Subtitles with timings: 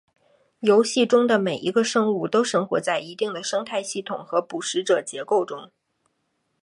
[0.61, 5.69] 游戏中的每一个生物都生活在一定的生态系统和捕食者结构中。